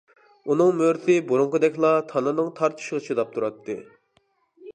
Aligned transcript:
ئۇنىڭ 0.53 0.71
مۈرىسى 0.77 1.17
بۇرۇنقىدەكلا 1.31 1.93
تانىنىڭ 2.13 2.49
تارتىشىغا 2.61 3.05
چىداپ 3.11 3.37
تۇراتتى. 3.37 3.79